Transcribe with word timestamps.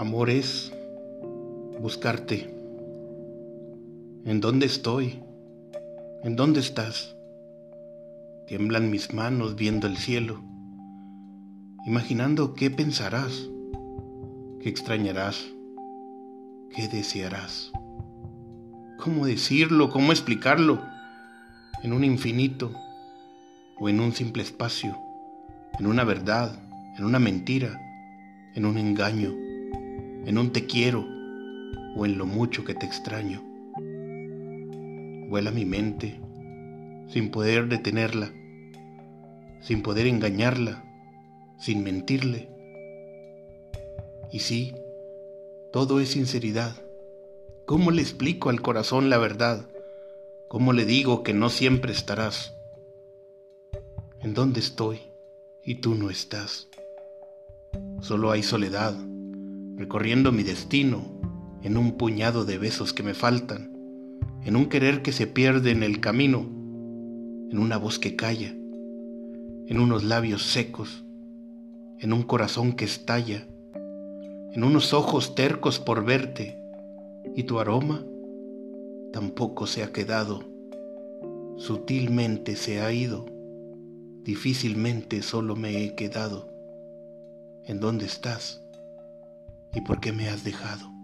Amor 0.00 0.30
es 0.30 0.72
buscarte. 1.78 2.48
¿En 4.24 4.40
dónde 4.40 4.64
estoy? 4.64 5.22
¿En 6.24 6.36
dónde 6.36 6.60
estás? 6.60 7.14
Tiemblan 8.46 8.88
mis 8.88 9.12
manos 9.12 9.56
viendo 9.56 9.86
el 9.86 9.98
cielo, 9.98 10.40
imaginando 11.84 12.54
qué 12.54 12.70
pensarás, 12.70 13.50
qué 14.62 14.70
extrañarás, 14.70 15.44
qué 16.74 16.88
desearás. 16.88 17.70
¿Cómo 19.04 19.26
decirlo? 19.26 19.90
¿Cómo 19.90 20.12
explicarlo? 20.12 20.82
En 21.82 21.92
un 21.92 22.04
infinito 22.04 22.72
o 23.78 23.90
en 23.90 24.00
un 24.00 24.12
simple 24.12 24.42
espacio, 24.42 24.96
en 25.78 25.86
una 25.86 26.04
verdad, 26.04 26.58
en 26.96 27.04
una 27.04 27.18
mentira, 27.18 27.78
en 28.54 28.64
un 28.64 28.78
engaño, 28.78 29.49
en 30.26 30.38
un 30.38 30.52
te 30.52 30.66
quiero 30.66 31.06
o 31.96 32.06
en 32.06 32.18
lo 32.18 32.26
mucho 32.26 32.64
que 32.64 32.74
te 32.74 32.86
extraño. 32.86 33.42
Vuela 35.28 35.50
mi 35.50 35.64
mente 35.64 36.20
sin 37.08 37.30
poder 37.30 37.68
detenerla, 37.68 38.32
sin 39.60 39.82
poder 39.82 40.06
engañarla, 40.06 40.84
sin 41.58 41.82
mentirle. 41.82 42.48
Y 44.32 44.40
sí, 44.40 44.74
todo 45.72 46.00
es 46.00 46.10
sinceridad. 46.10 46.76
¿Cómo 47.66 47.90
le 47.90 48.02
explico 48.02 48.50
al 48.50 48.62
corazón 48.62 49.10
la 49.10 49.18
verdad? 49.18 49.68
¿Cómo 50.48 50.72
le 50.72 50.84
digo 50.84 51.22
que 51.22 51.34
no 51.34 51.48
siempre 51.48 51.92
estarás? 51.92 52.54
¿En 54.20 54.34
dónde 54.34 54.60
estoy 54.60 55.00
y 55.64 55.76
tú 55.76 55.94
no 55.94 56.10
estás? 56.10 56.68
Solo 58.00 58.30
hay 58.30 58.42
soledad, 58.42 58.94
recorriendo 59.80 60.30
mi 60.30 60.42
destino 60.42 61.00
en 61.62 61.78
un 61.78 61.92
puñado 61.92 62.44
de 62.44 62.58
besos 62.58 62.92
que 62.92 63.02
me 63.02 63.14
faltan, 63.14 63.72
en 64.44 64.54
un 64.54 64.66
querer 64.66 65.00
que 65.00 65.10
se 65.10 65.26
pierde 65.26 65.70
en 65.70 65.82
el 65.82 66.00
camino, 66.00 66.40
en 67.50 67.58
una 67.58 67.78
voz 67.78 67.98
que 67.98 68.14
calla, 68.14 68.50
en 68.50 69.80
unos 69.80 70.04
labios 70.04 70.42
secos, 70.42 71.06
en 71.98 72.12
un 72.12 72.24
corazón 72.24 72.74
que 72.74 72.84
estalla, 72.84 73.48
en 74.52 74.64
unos 74.64 74.92
ojos 74.92 75.34
tercos 75.34 75.80
por 75.80 76.04
verte, 76.04 76.58
y 77.34 77.44
tu 77.44 77.58
aroma 77.58 78.04
tampoco 79.14 79.66
se 79.66 79.82
ha 79.82 79.92
quedado, 79.92 80.44
sutilmente 81.56 82.54
se 82.54 82.82
ha 82.82 82.92
ido, 82.92 83.24
difícilmente 84.24 85.22
solo 85.22 85.56
me 85.56 85.82
he 85.82 85.94
quedado. 85.94 86.50
¿En 87.64 87.80
dónde 87.80 88.04
estás? 88.04 88.62
¿Y 89.72 89.80
por 89.82 90.00
qué 90.00 90.12
me 90.12 90.28
has 90.28 90.44
dejado? 90.44 90.99